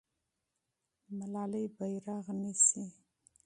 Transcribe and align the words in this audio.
ملالۍ 1.17 1.65
بیرغ 1.77 2.25
نیسي. 2.41 2.83